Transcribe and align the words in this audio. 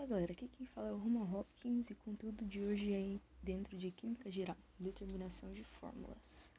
Fala 0.00 0.12
galera, 0.12 0.32
aqui 0.32 0.48
quem 0.48 0.64
fala 0.64 0.88
é 0.88 0.92
o 0.92 0.96
Roman 0.96 1.30
Hopkins 1.30 1.90
e 1.90 1.92
o 1.92 1.96
conteúdo 1.96 2.46
de 2.46 2.58
hoje 2.64 2.90
é 2.94 3.20
dentro 3.42 3.76
de 3.76 3.90
Química 3.90 4.30
Geral, 4.30 4.56
determinação 4.78 5.52
de 5.52 5.62
fórmulas. 5.62 6.50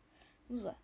Vamos 0.47 0.63
lá. 0.63 0.75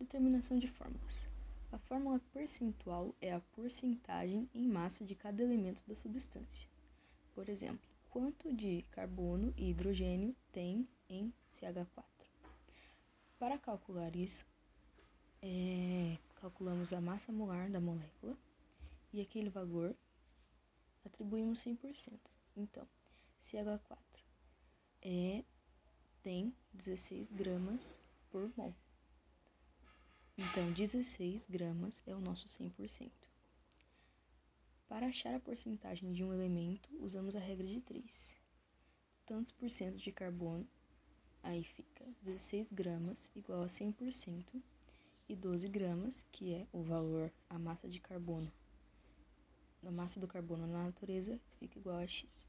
Determinação 0.00 0.58
de 0.58 0.66
fórmulas. 0.66 1.28
A 1.70 1.78
fórmula 1.78 2.20
percentual 2.32 3.14
é 3.20 3.32
a 3.32 3.38
porcentagem 3.54 4.50
em 4.52 4.66
massa 4.66 5.04
de 5.04 5.14
cada 5.14 5.44
elemento 5.44 5.84
da 5.86 5.94
substância. 5.94 6.68
Por 7.36 7.48
exemplo, 7.48 7.88
quanto 8.10 8.52
de 8.52 8.84
carbono 8.90 9.54
e 9.56 9.70
hidrogênio 9.70 10.34
tem 10.50 10.88
em 11.08 11.32
CH4. 11.48 12.26
Para 13.38 13.56
calcular 13.58 14.16
isso, 14.16 14.44
é, 15.40 16.18
calculamos 16.40 16.92
a 16.92 17.00
massa 17.00 17.30
molar 17.30 17.70
da 17.70 17.78
molécula 17.78 18.36
e 19.12 19.20
aquele 19.20 19.50
valor 19.50 19.94
atribuímos 21.04 21.64
100%. 21.64 22.18
Então, 22.56 22.86
CH4 23.38 23.98
é, 25.02 25.44
tem 26.22 26.54
16 26.72 27.32
gramas 27.32 27.98
por 28.30 28.50
mol. 28.56 28.74
Então, 30.36 30.72
16 30.72 31.46
gramas 31.46 32.02
é 32.06 32.14
o 32.14 32.20
nosso 32.20 32.48
100%. 32.48 33.10
Para 34.88 35.06
achar 35.06 35.34
a 35.34 35.40
porcentagem 35.40 36.12
de 36.12 36.24
um 36.24 36.32
elemento, 36.32 36.88
usamos 37.00 37.36
a 37.36 37.40
regra 37.40 37.66
de 37.66 37.80
3. 37.80 38.36
Tantos 39.24 39.52
por 39.52 39.70
cento 39.70 39.98
de 39.98 40.10
carbono, 40.10 40.68
aí 41.42 41.62
fica 41.62 42.04
16 42.22 42.72
gramas 42.72 43.30
igual 43.36 43.62
a 43.62 43.66
100%, 43.66 44.60
e 45.28 45.36
12 45.36 45.68
gramas, 45.68 46.26
que 46.32 46.52
é 46.52 46.66
o 46.72 46.82
valor, 46.82 47.32
a 47.48 47.56
massa 47.56 47.88
de 47.88 48.00
carbono 48.00 48.52
da 49.82 49.90
massa 49.90 50.20
do 50.20 50.28
carbono 50.28 50.66
na 50.66 50.84
natureza 50.84 51.40
fica 51.58 51.78
igual 51.78 51.96
a 51.96 52.06
x. 52.06 52.46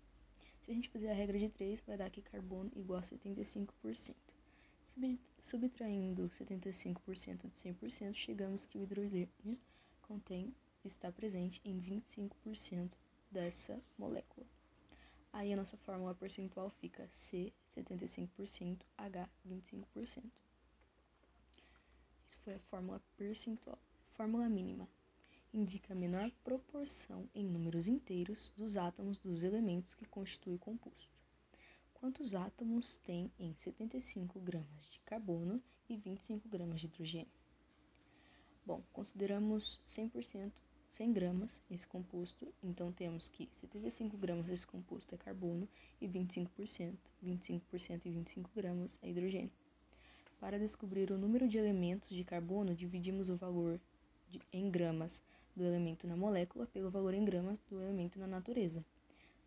Se 0.62 0.71
a 0.71 0.73
gente 0.73 0.90
fizer 0.90 1.12
a 1.12 1.16
regra 1.16 1.40
de 1.40 1.49
3, 1.49 1.81
vai 1.81 1.98
dar 1.98 2.09
que 2.09 2.21
carbono 2.21 2.71
igual 2.76 2.99
a 2.99 3.01
75%. 3.01 4.15
Subtraindo 5.40 6.29
75% 6.29 7.49
de 7.49 7.57
100%, 7.57 8.13
chegamos 8.13 8.65
que 8.65 8.77
o 8.77 8.84
hidrogênio 8.84 9.57
contém, 10.02 10.54
está 10.84 11.12
presente 11.12 11.62
em 11.63 11.79
25% 11.79 12.91
dessa 13.29 13.82
molécula. 13.98 14.46
Aí 15.32 15.54
a 15.54 15.55
nossa 15.55 15.77
fórmula 15.77 16.13
percentual 16.13 16.70
fica 16.70 17.07
C 17.09 17.54
75%, 17.70 18.82
H 18.98 19.29
25%. 19.48 20.24
Isso 22.27 22.40
foi 22.41 22.55
a 22.55 22.59
fórmula 22.59 23.02
percentual. 23.18 23.79
Fórmula 24.13 24.49
mínima 24.49 24.87
indica 25.54 25.94
a 25.94 25.96
menor 25.96 26.32
proporção 26.44 27.30
em 27.35 27.46
números 27.46 27.88
inteiros 27.88 28.54
dos 28.55 28.77
átomos 28.77 29.18
dos 29.18 29.44
elementos 29.44 29.93
que 29.93 30.05
constituem 30.05 30.55
o 30.55 30.60
composto. 30.60 31.10
Quantos 31.93 32.34
átomos 32.34 32.98
tem 32.98 33.32
em 33.38 33.54
75 33.54 34.40
gramas 34.40 34.90
de 34.91 34.99
carbono 35.02 35.62
e 35.88 35.98
25 35.98 36.48
gramas 36.48 36.80
de 36.80 36.88
hidrogênio? 36.88 37.32
Bom, 38.66 38.82
consideramos 38.93 39.80
100%, 39.85 40.52
100 40.88 41.13
gramas 41.13 41.62
esse 41.70 41.86
composto, 41.86 42.54
então 42.63 42.91
temos 42.91 43.27
que 43.27 43.49
75 43.52 44.18
gramas 44.18 44.46
desse 44.46 44.65
composto 44.65 45.13
é 45.13 45.18
carbono 45.18 45.68
e 45.99 46.08
25%, 46.08 46.96
25% 47.24 48.05
e 48.05 48.10
25 48.10 48.49
gramas 48.55 48.98
é 49.02 49.10
hidrogênio. 49.10 49.52
Para 50.40 50.58
descobrir 50.58 51.12
o 51.12 51.18
número 51.18 51.48
de 51.48 51.58
elementos 51.58 52.10
de 52.10 52.24
carbono, 52.24 52.74
dividimos 52.74 53.30
o 53.30 53.36
valor 53.36 53.80
de, 54.27 54.41
em 54.52 54.71
gramas 54.71 55.21
do 55.55 55.63
elemento 55.63 56.07
na 56.07 56.16
molécula 56.16 56.66
pelo 56.68 56.90
valor 56.90 57.13
em 57.13 57.24
gramas 57.24 57.60
do 57.70 57.82
elemento 57.82 58.20
na 58.20 58.27
natureza. 58.27 58.85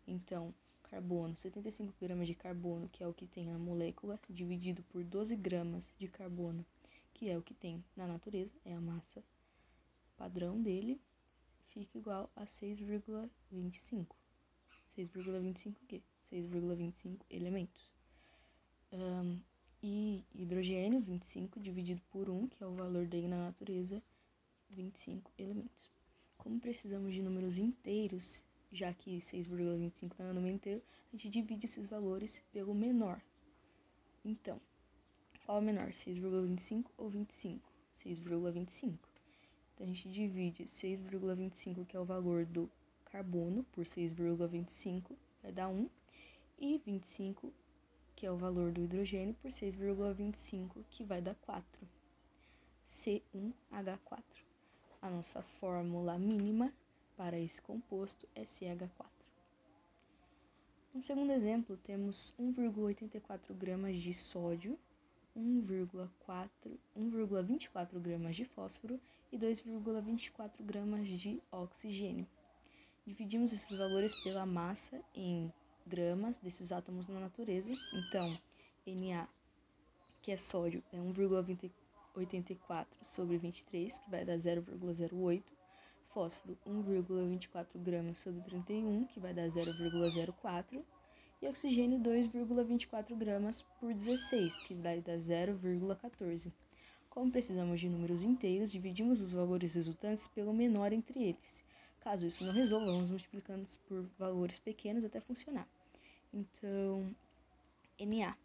Então, 0.07 0.53
carbono, 0.83 1.35
75 1.35 1.93
gramas 1.99 2.27
de 2.27 2.35
carbono, 2.35 2.89
que 2.89 3.03
é 3.03 3.07
o 3.07 3.13
que 3.13 3.27
tem 3.27 3.47
na 3.47 3.57
molécula, 3.57 4.19
dividido 4.29 4.83
por 4.83 5.03
12 5.03 5.35
gramas 5.35 5.91
de 5.97 6.07
carbono, 6.07 6.65
que 7.13 7.29
é 7.29 7.37
o 7.37 7.41
que 7.41 7.53
tem 7.53 7.83
na 7.95 8.07
natureza, 8.07 8.53
é 8.63 8.73
a 8.73 8.81
massa 8.81 9.23
padrão 10.17 10.61
dele, 10.61 10.99
fica 11.67 11.97
igual 11.97 12.29
a 12.35 12.45
6,25. 12.45 14.07
6,25 14.97 15.75
o 15.81 15.85
quê? 15.87 16.01
6,25 16.31 17.19
elementos. 17.29 17.89
Um, 18.91 19.39
e 19.83 20.23
hidrogênio, 20.33 21.01
25 21.01 21.59
dividido 21.59 22.01
por 22.09 22.29
1, 22.29 22.47
que 22.47 22.63
é 22.63 22.67
o 22.67 22.73
valor 22.73 23.05
dele 23.05 23.27
na 23.27 23.37
natureza, 23.37 24.01
25 24.69 25.31
elementos. 25.37 25.94
Como 26.45 26.59
precisamos 26.59 27.11
de 27.11 27.23
números 27.23 27.57
inteiros, 27.57 28.45
já 28.71 28.93
que 28.93 29.17
6,25 29.17 30.11
não 30.19 30.27
é 30.27 30.29
um 30.29 30.33
número 30.35 30.53
inteiro, 30.53 30.83
a 31.11 31.17
gente 31.17 31.27
divide 31.27 31.65
esses 31.65 31.87
valores 31.87 32.43
pelo 32.53 32.75
menor. 32.75 33.19
Então, 34.23 34.61
qual 35.43 35.57
é 35.57 35.61
o 35.61 35.63
menor, 35.63 35.89
6,25 35.89 36.85
ou 36.99 37.09
25? 37.09 37.67
6,25. 37.93 38.93
Então, 39.73 39.87
a 39.87 39.89
gente 39.89 40.07
divide 40.07 40.65
6,25, 40.65 41.83
que 41.83 41.97
é 41.97 41.99
o 41.99 42.05
valor 42.05 42.45
do 42.45 42.69
carbono, 43.05 43.63
por 43.71 43.83
6,25, 43.83 45.17
vai 45.41 45.51
dar 45.51 45.67
1. 45.67 45.89
E 46.59 46.77
25, 46.77 47.51
que 48.15 48.23
é 48.23 48.31
o 48.31 48.37
valor 48.37 48.71
do 48.71 48.83
hidrogênio, 48.83 49.33
por 49.41 49.49
6,25, 49.49 50.85
que 50.91 51.03
vai 51.03 51.23
dar 51.23 51.33
4. 51.33 51.87
C1H4. 52.85 54.44
A 55.05 55.09
nossa 55.11 55.43
fórmula 55.43 56.17
mínima 56.17 56.73
para 57.15 57.37
esse 57.37 57.61
composto 57.61 58.27
é 58.33 58.41
CH4. 58.41 59.05
No 60.91 61.03
segundo 61.03 61.31
exemplo, 61.31 61.77
temos 61.77 62.33
1,84 62.39 63.53
gramas 63.53 63.97
de 63.97 64.11
sódio, 64.15 64.79
1,24 65.37 67.99
gramas 67.99 68.35
de 68.35 68.45
fósforo 68.45 68.99
e 69.31 69.37
2,24 69.37 70.63
gramas 70.63 71.07
de 71.07 71.39
oxigênio. 71.51 72.25
Dividimos 73.05 73.53
esses 73.53 73.77
valores 73.77 74.15
pela 74.23 74.43
massa 74.43 74.99
em 75.13 75.53
gramas 75.85 76.39
desses 76.39 76.71
átomos 76.71 77.07
na 77.07 77.19
natureza. 77.19 77.71
Então, 77.93 78.35
Na, 78.87 79.29
que 80.23 80.31
é 80.31 80.37
sódio, 80.37 80.83
é 80.91 80.97
1,24 80.97 81.84
84 82.15 83.03
sobre 83.03 83.37
23, 83.37 83.99
que 83.99 84.09
vai 84.09 84.25
dar 84.25 84.37
0,08. 84.37 85.43
Fósforo, 86.07 86.57
1,24 86.65 87.67
gramas 87.75 88.19
sobre 88.19 88.41
31, 88.41 89.05
que 89.05 89.19
vai 89.19 89.33
dar 89.33 89.47
0,04. 89.47 90.83
E 91.41 91.47
oxigênio, 91.47 91.99
2,24 91.99 93.15
gramas 93.17 93.61
por 93.79 93.93
16, 93.93 94.61
que 94.61 94.73
vai 94.73 95.01
dar 95.01 95.17
0,14. 95.17 96.51
Como 97.09 97.31
precisamos 97.31 97.79
de 97.79 97.89
números 97.89 98.23
inteiros, 98.23 98.71
dividimos 98.71 99.21
os 99.21 99.31
valores 99.31 99.73
resultantes 99.73 100.27
pelo 100.27 100.53
menor 100.53 100.93
entre 100.93 101.21
eles. 101.23 101.63
Caso 101.99 102.25
isso 102.25 102.45
não 102.45 102.53
resolva, 102.53 102.91
vamos 102.91 103.09
multiplicando 103.09 103.65
por 103.87 104.05
valores 104.17 104.59
pequenos 104.59 105.03
até 105.03 105.19
funcionar. 105.19 105.67
Então, 106.33 107.15
Na, 107.99 108.37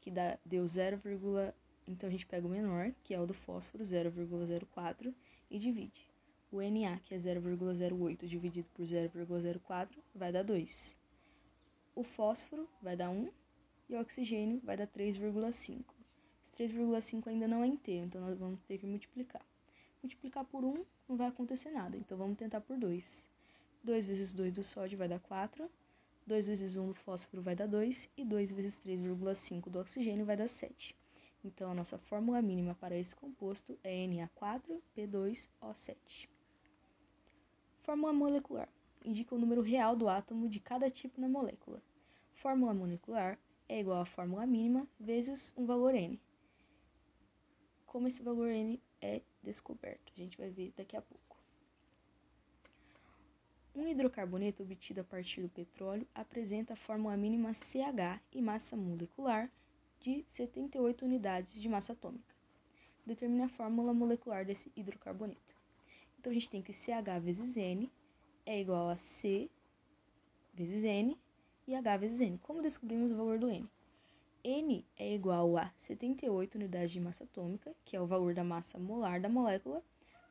que 0.00 0.10
dá, 0.10 0.38
deu 0.44 0.64
0,14 0.64 1.54
então 1.88 2.08
a 2.08 2.12
gente 2.12 2.26
pega 2.26 2.46
o 2.46 2.50
menor, 2.50 2.92
que 3.02 3.14
é 3.14 3.20
o 3.20 3.26
do 3.26 3.34
fósforo, 3.34 3.82
0,04, 3.82 5.14
e 5.50 5.58
divide. 5.58 6.08
O 6.52 6.60
Na, 6.60 6.98
que 7.00 7.14
é 7.14 7.16
0,08 7.16 8.26
dividido 8.26 8.68
por 8.74 8.84
0,04, 8.84 9.88
vai 10.14 10.30
dar 10.30 10.42
2. 10.42 10.96
O 11.94 12.02
fósforo 12.02 12.68
vai 12.82 12.96
dar 12.96 13.10
1 13.10 13.30
e 13.88 13.94
o 13.94 14.00
oxigênio 14.00 14.60
vai 14.62 14.76
dar 14.76 14.86
3,5. 14.86 15.84
Esse 16.42 16.74
3,5 16.74 17.26
ainda 17.28 17.48
não 17.48 17.64
é 17.64 17.66
inteiro, 17.66 18.06
então 18.06 18.20
nós 18.20 18.38
vamos 18.38 18.60
ter 18.62 18.78
que 18.78 18.86
multiplicar. 18.86 19.44
Multiplicar 20.02 20.44
por 20.44 20.64
1 20.64 20.84
não 21.08 21.16
vai 21.16 21.28
acontecer 21.28 21.70
nada, 21.70 21.96
então 21.96 22.16
vamos 22.16 22.36
tentar 22.36 22.60
por 22.60 22.78
2. 22.78 23.26
2 23.82 24.06
vezes 24.06 24.32
2 24.32 24.52
do 24.52 24.64
sódio 24.64 24.98
vai 24.98 25.08
dar 25.08 25.20
4, 25.20 25.70
2 26.26 26.46
vezes 26.46 26.76
1 26.76 26.86
do 26.88 26.94
fósforo 26.94 27.42
vai 27.42 27.56
dar 27.56 27.66
2 27.66 28.10
e 28.16 28.24
2 28.24 28.52
vezes 28.52 28.78
3,5 28.78 29.70
do 29.70 29.80
oxigênio 29.80 30.26
vai 30.26 30.36
dar 30.36 30.48
7. 30.48 30.97
Então, 31.44 31.70
a 31.70 31.74
nossa 31.74 31.98
fórmula 31.98 32.42
mínima 32.42 32.74
para 32.74 32.96
esse 32.96 33.14
composto 33.14 33.78
é 33.84 34.06
Na4P2O7. 34.06 36.28
Fórmula 37.82 38.12
molecular 38.12 38.68
indica 39.04 39.34
o 39.34 39.38
número 39.38 39.62
real 39.62 39.96
do 39.96 40.08
átomo 40.08 40.48
de 40.48 40.60
cada 40.60 40.90
tipo 40.90 41.20
na 41.20 41.28
molécula. 41.28 41.82
Fórmula 42.32 42.74
molecular 42.74 43.38
é 43.68 43.80
igual 43.80 44.00
à 44.00 44.04
fórmula 44.04 44.46
mínima 44.46 44.86
vezes 44.98 45.54
um 45.56 45.64
valor 45.64 45.94
n. 45.94 46.20
Como 47.86 48.08
esse 48.08 48.22
valor 48.22 48.50
n 48.50 48.80
é 49.00 49.22
descoberto, 49.42 50.12
a 50.14 50.20
gente 50.20 50.36
vai 50.36 50.50
ver 50.50 50.72
daqui 50.76 50.96
a 50.96 51.02
pouco. 51.02 51.38
Um 53.74 53.86
hidrocarboneto 53.86 54.62
obtido 54.62 55.00
a 55.00 55.04
partir 55.04 55.40
do 55.40 55.48
petróleo 55.48 56.06
apresenta 56.14 56.74
a 56.74 56.76
fórmula 56.76 57.16
mínima 57.16 57.54
CH 57.54 58.20
e 58.32 58.42
massa 58.42 58.76
molecular 58.76 59.50
de 60.00 60.24
78 60.26 61.04
unidades 61.04 61.60
de 61.60 61.68
massa 61.68 61.92
atômica. 61.92 62.34
Determine 63.04 63.42
a 63.42 63.48
fórmula 63.48 63.92
molecular 63.92 64.44
desse 64.44 64.72
hidrocarboneto. 64.76 65.56
Então, 66.18 66.30
a 66.30 66.34
gente 66.34 66.50
tem 66.50 66.62
que 66.62 66.72
CH 66.72 67.20
vezes 67.22 67.56
N 67.56 67.90
é 68.44 68.60
igual 68.60 68.88
a 68.88 68.96
C 68.96 69.50
vezes 70.54 70.84
N 70.84 71.18
e 71.66 71.74
H 71.74 71.96
vezes 71.96 72.20
N. 72.20 72.38
Como 72.38 72.62
descobrimos 72.62 73.12
o 73.12 73.16
valor 73.16 73.38
do 73.38 73.48
N? 73.48 73.68
N 74.44 74.84
é 74.96 75.14
igual 75.14 75.56
a 75.56 75.72
78 75.76 76.54
unidades 76.54 76.92
de 76.92 77.00
massa 77.00 77.24
atômica, 77.24 77.74
que 77.84 77.96
é 77.96 78.00
o 78.00 78.06
valor 78.06 78.34
da 78.34 78.44
massa 78.44 78.78
molar 78.78 79.20
da 79.20 79.28
molécula, 79.28 79.82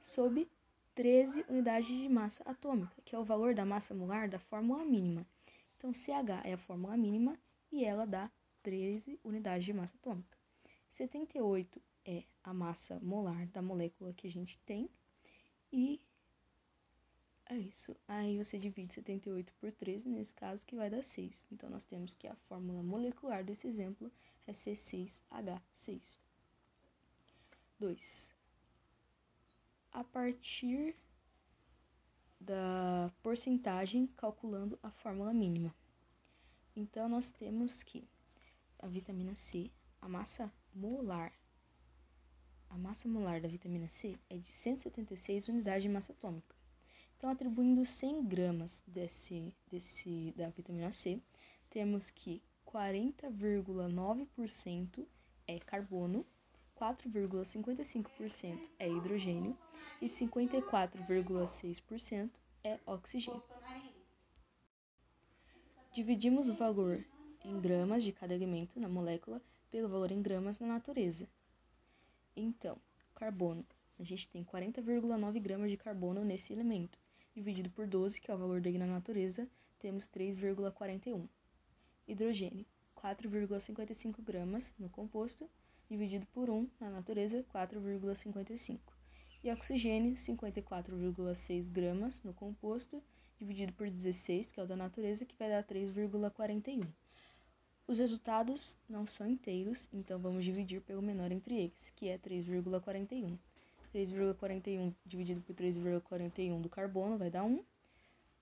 sob 0.01 0.47
13 0.95 1.45
unidades 1.47 1.89
de 1.89 2.09
massa 2.09 2.43
atômica, 2.43 2.95
que 3.05 3.15
é 3.15 3.19
o 3.19 3.23
valor 3.23 3.53
da 3.53 3.65
massa 3.65 3.93
molar 3.93 4.27
da 4.29 4.39
fórmula 4.39 4.83
mínima. 4.83 5.27
Então, 5.75 5.93
CH 5.93 6.41
é 6.43 6.53
a 6.53 6.57
fórmula 6.57 6.97
mínima 6.97 7.37
e 7.71 7.85
ela 7.85 8.05
dá 8.05 8.31
13 8.67 9.17
unidades 9.23 9.63
de 9.63 9.71
massa 9.71 9.95
atômica. 9.95 10.37
78 10.91 11.81
é 12.03 12.25
a 12.43 12.53
massa 12.53 12.99
molar 12.99 13.47
da 13.47 13.61
molécula 13.61 14.13
que 14.13 14.27
a 14.27 14.29
gente 14.29 14.59
tem 14.65 14.89
e 15.71 16.01
é 17.45 17.57
isso. 17.57 17.95
Aí 18.09 18.37
você 18.37 18.57
divide 18.57 18.93
78 18.93 19.53
por 19.53 19.71
13, 19.71 20.09
nesse 20.09 20.33
caso, 20.33 20.65
que 20.65 20.75
vai 20.75 20.89
dar 20.89 21.01
6. 21.01 21.47
Então, 21.49 21.69
nós 21.69 21.85
temos 21.85 22.13
que 22.13 22.27
a 22.27 22.35
fórmula 22.35 22.83
molecular 22.83 23.41
desse 23.41 23.67
exemplo 23.67 24.11
é 24.45 24.51
C6H6. 24.51 26.19
2. 27.79 28.35
A 29.93 30.03
partir 30.03 30.93
da 32.37 33.13
porcentagem 33.23 34.07
calculando 34.07 34.77
a 34.83 34.91
fórmula 34.91 35.33
mínima. 35.33 35.73
Então, 36.75 37.07
nós 37.07 37.31
temos 37.31 37.81
que 37.81 38.05
a 38.79 38.87
vitamina 38.87 39.35
C, 39.35 39.69
a 40.01 40.07
massa 40.07 40.49
molar, 40.73 41.33
a 42.69 42.77
massa 42.77 43.07
molar 43.07 43.41
da 43.41 43.47
vitamina 43.47 43.87
C 43.87 44.19
é 44.29 44.37
de 44.37 44.51
176 44.51 45.47
unidades 45.47 45.81
de 45.83 45.89
massa 45.89 46.11
atômica. 46.11 46.53
Então, 47.17 47.29
atribuindo 47.29 47.85
100 47.85 48.25
gramas 48.25 48.83
desse, 48.85 49.53
desse, 49.71 50.33
da 50.37 50.49
vitamina 50.49 50.91
C, 50.91 51.21
temos 51.69 52.11
que 52.11 52.43
40,9% 52.65 55.07
é 55.47 55.57
carbono, 55.59 56.25
4,55% 56.79 58.69
é 58.77 58.87
hidrogênio 58.87 59.57
e 59.99 60.05
54,6% 60.05 62.29
é 62.63 62.79
oxigênio. 62.85 63.41
Dividimos 65.91 66.49
o 66.49 66.53
valor 66.53 67.03
em 67.43 67.59
gramas 67.59 68.03
de 68.03 68.11
cada 68.11 68.33
elemento 68.33 68.79
na 68.79 68.87
molécula 68.87 69.41
pelo 69.69 69.89
valor 69.89 70.11
em 70.11 70.21
gramas 70.21 70.59
na 70.59 70.67
natureza. 70.67 71.27
Então, 72.35 72.77
carbono, 73.15 73.65
a 73.99 74.03
gente 74.03 74.27
tem 74.29 74.43
40,9 74.43 75.39
gramas 75.39 75.71
de 75.71 75.77
carbono 75.77 76.23
nesse 76.23 76.53
elemento 76.53 76.97
dividido 77.37 77.69
por 77.69 77.85
12, 77.85 78.19
que 78.19 78.31
é 78.31 78.33
o 78.33 78.37
valor 78.37 78.59
dele 78.59 78.79
na 78.79 78.87
natureza, 78.87 79.47
temos 79.77 80.07
3,41. 80.07 81.27
Hidrogênio, 82.07 82.65
4,55 82.95 84.23
gramas 84.23 84.73
no 84.79 84.89
composto, 84.89 85.47
dividido 85.87 86.25
por 86.33 86.49
1 86.49 86.67
na 86.79 86.89
natureza, 86.89 87.45
4,55. 87.53 88.79
E 89.43 89.51
oxigênio, 89.51 90.15
54,6 90.15 91.69
gramas 91.69 92.23
no 92.23 92.33
composto, 92.33 93.03
dividido 93.37 93.71
por 93.73 93.87
16, 93.87 94.51
que 94.51 94.59
é 94.59 94.63
o 94.63 94.67
da 94.67 94.75
natureza, 94.75 95.23
que 95.23 95.37
vai 95.37 95.47
dar 95.47 95.63
3,41. 95.63 96.87
Os 97.87 97.99
resultados 97.99 98.75
não 98.89 99.07
são 99.07 99.25
inteiros, 99.25 99.87
então 99.93 100.19
vamos 100.19 100.43
dividir 100.43 100.81
pelo 100.81 101.01
menor 101.01 101.31
entre 101.31 101.55
eles, 101.55 101.89
que 101.95 102.09
é 102.09 102.17
3,41. 102.17 103.37
3,41 103.93 104.93
dividido 105.05 105.39
por 105.41 105.55
3,41 105.55 106.59
do 106.59 106.67
carbono 106.67 107.17
vai 107.17 107.29
dar 107.29 107.45
1. 107.45 107.63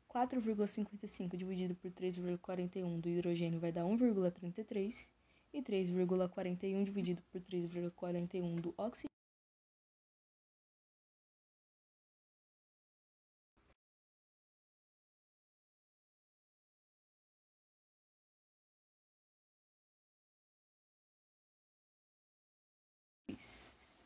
4,55 0.10 1.38
dividido 1.38 1.76
por 1.76 1.92
3,41 1.92 3.00
do 3.00 3.08
hidrogênio 3.08 3.60
vai 3.60 3.72
dar 3.72 3.84
1,33. 3.84 5.12
E 5.54 5.62
3,41 5.62 6.84
dividido 6.84 7.22
por 7.32 7.40
3,41 7.40 8.56
do 8.60 8.74
oxigênio. 8.76 9.15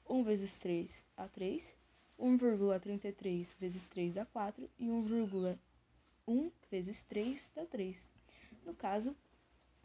Um 0.10 0.24
vezes 0.24 0.58
3 0.58 1.08
dá 1.16 1.28
3, 1.28 1.78
1,33 2.20 3.56
vezes 3.60 3.88
3 3.88 4.16
dá 4.16 4.26
4 4.26 4.68
e 4.80 4.88
1,1 4.88 6.52
vezes 6.70 7.04
3 7.04 7.52
dá 7.56 7.66
3. 7.66 8.10
No 8.66 8.74
caso, 8.74 9.16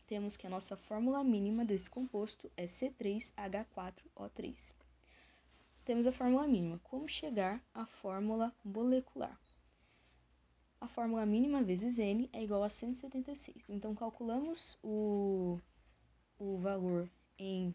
temos 0.07 0.37
que 0.37 0.47
a 0.47 0.51
nossa 0.51 0.77
fórmula 0.77 1.23
mínima 1.23 1.65
desse 1.65 1.91
composto 1.91 2.51
é 2.57 2.65
C3H4O3. 2.65 4.75
Temos 5.85 6.07
a 6.07 6.13
fórmula 6.13 6.47
mínima. 6.47 6.81
Como 6.85 7.09
chegar 7.09 7.63
à 7.75 7.85
fórmula 7.85 8.55
molecular? 8.65 9.39
A 10.81 10.89
fórmula 10.89 11.27
mínima 11.27 11.63
vezes 11.63 11.99
N 11.99 12.31
é 12.33 12.43
igual 12.43 12.63
a 12.63 12.71
176. 12.71 13.69
Então, 13.69 13.95
calculamos 13.95 14.79
o, 14.83 15.59
o 16.39 16.57
valor 16.59 17.09
em 17.39 17.75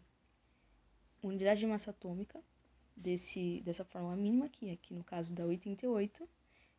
unidade 1.22 1.60
de 1.60 1.66
massa 1.66 1.90
atômica 1.90 2.42
desse, 2.96 3.60
dessa 3.62 3.84
fórmula 3.84 4.16
mínima 4.16 4.46
aqui, 4.46 4.70
aqui 4.70 4.94
no 4.94 5.04
caso 5.04 5.32
dá 5.32 5.44
88, 5.44 6.28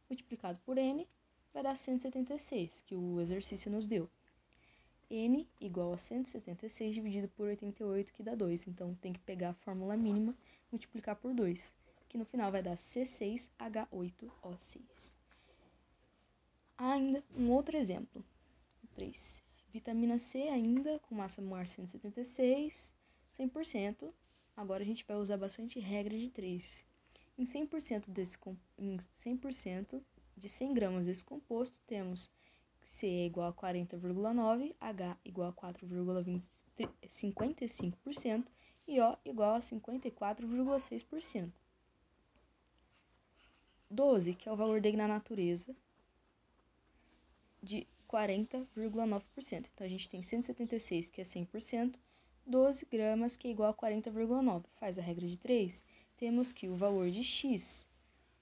multiplicado 0.10 0.60
por 0.66 0.78
N, 0.78 1.08
vai 1.54 1.64
dar 1.64 1.76
176, 1.76 2.82
que 2.82 2.96
o 2.96 3.20
exercício 3.20 3.72
nos 3.72 3.88
deu. 3.88 4.10
N 5.10 5.50
igual 5.60 5.94
a 5.94 5.98
176 5.98 6.96
dividido 6.96 7.28
por 7.30 7.48
88, 7.48 8.14
que 8.14 8.24
dá 8.24 8.34
2. 8.34 8.68
Então, 8.68 8.96
tem 8.96 9.12
que 9.12 9.20
pegar 9.20 9.50
a 9.50 9.54
fórmula 9.54 9.98
mínima 9.98 10.34
e 10.68 10.72
multiplicar 10.72 11.18
por 11.18 11.34
2, 11.34 11.76
que 12.08 12.18
no 12.18 12.24
final 12.24 12.50
vai 12.52 12.64
dar 12.64 12.76
C6H8O6. 12.76 15.14
Ainda 16.78 17.22
um 17.36 17.52
outro 17.52 17.76
exemplo. 17.78 18.24
3. 18.96 19.44
Vitamina 19.74 20.18
C 20.18 20.48
ainda, 20.50 20.98
com 21.00 21.16
massa 21.16 21.42
molar 21.42 21.68
176, 21.68 22.94
100%, 23.38 24.14
Agora 24.56 24.84
a 24.84 24.86
gente 24.86 25.04
vai 25.06 25.18
usar 25.18 25.38
bastante 25.38 25.80
regra 25.80 26.18
de 26.18 26.30
3. 26.30 26.86
Em 27.38 27.44
100%, 27.44 28.10
desse, 28.10 28.38
em 28.78 28.98
100% 28.98 30.02
de 30.38 30.50
100 30.50 30.74
gramas 30.74 31.08
desse 31.08 31.26
composto, 31.26 31.80
temos 31.88 32.30
C 32.84 33.08
é 33.08 33.26
igual 33.26 33.50
a 33.50 33.54
40,9, 33.54 34.76
H 34.80 35.18
igual 35.24 35.50
a 35.50 35.54
4,55% 35.54 38.48
e 38.88 39.00
O 39.00 39.16
igual 39.24 39.54
a 39.56 39.60
54,6%. 39.60 41.52
12, 43.90 44.34
que 44.36 44.48
é 44.48 44.52
o 44.52 44.56
valor 44.56 44.80
dele 44.82 44.98
na 44.98 45.08
natureza, 45.08 45.76
de 47.62 47.88
40,9%. 48.10 49.70
Então, 49.74 49.86
a 49.86 49.90
gente 49.90 50.10
tem 50.10 50.24
176, 50.24 51.10
que 51.10 51.22
é 51.22 51.24
100%, 51.24 51.98
12 52.46 52.86
gramas, 52.86 53.38
que 53.38 53.48
é 53.48 53.52
igual 53.52 53.72
a 53.72 53.74
40,9. 53.74 54.66
Faz 54.80 54.98
a 54.98 55.02
regra 55.02 55.28
de 55.28 55.38
3, 55.38 55.84
temos 56.18 56.52
que 56.52 56.68
o 56.68 56.76
valor 56.76 57.10
de 57.10 57.24
x 57.24 57.88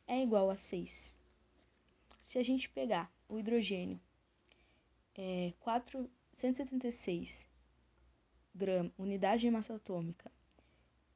é 0.07 0.21
igual 0.21 0.49
a 0.49 0.57
6. 0.57 1.15
Se 2.21 2.37
a 2.37 2.43
gente 2.43 2.69
pegar 2.69 3.11
o 3.27 3.39
hidrogênio, 3.39 3.99
é 5.15 5.53
4, 5.59 6.09
176 6.31 7.47
gramas, 8.53 8.91
unidade 8.97 9.41
de 9.41 9.51
massa 9.51 9.75
atômica, 9.75 10.31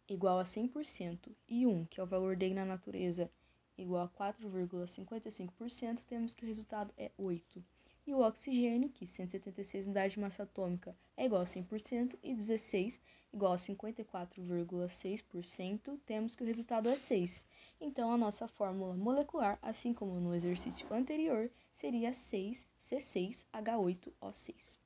igual 0.07 0.39
a 0.39 0.43
100%, 0.43 1.31
e 1.47 1.65
1, 1.65 1.85
que 1.85 1.99
é 1.99 2.03
o 2.03 2.07
valor 2.07 2.35
dele 2.35 2.53
na 2.53 2.65
natureza, 2.65 3.31
igual 3.77 4.05
a 4.05 4.33
4,55%, 4.33 6.03
temos 6.03 6.33
que 6.33 6.43
o 6.43 6.47
resultado 6.47 6.93
é 6.97 7.11
8 7.17 7.63
e 8.05 8.13
o 8.13 8.19
oxigênio, 8.19 8.89
que 8.89 9.07
176 9.07 9.85
unidades 9.85 10.11
de 10.13 10.19
massa 10.19 10.43
atômica 10.43 10.93
é 11.15 11.25
igual 11.25 11.41
a 11.41 11.45
100%, 11.45 12.19
e 12.21 12.35
16 12.35 12.99
igual 13.33 13.53
a 13.53 13.57
54,6%, 13.57 15.99
temos 16.05 16.35
que 16.35 16.43
o 16.43 16.45
resultado 16.45 16.89
é 16.89 16.95
6. 16.95 17.47
Então, 17.81 18.11
a 18.11 18.17
nossa 18.17 18.47
fórmula 18.47 18.95
molecular, 18.95 19.57
assim 19.61 19.93
como 19.93 20.19
no 20.19 20.35
exercício 20.35 20.85
anterior, 20.93 21.49
seria 21.71 22.13
6 22.13 22.71
C6H8O6. 22.79 24.77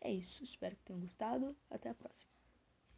É 0.00 0.12
isso, 0.12 0.44
espero 0.44 0.76
que 0.76 0.84
tenham 0.84 1.00
gostado. 1.00 1.56
Até 1.70 1.88
a 1.90 1.94
próxima. 1.94 2.39